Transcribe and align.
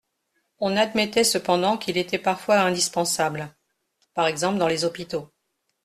On 0.57 0.77
admettait 0.77 1.23
cependant 1.23 1.77
qu’il 1.77 1.95
était 1.95 2.17
parfois 2.17 2.59
indispensable, 2.61 3.55
par 4.15 4.25
exemple 4.25 4.57
dans 4.57 4.67
les 4.67 4.83
hôpitaux. 4.83 5.31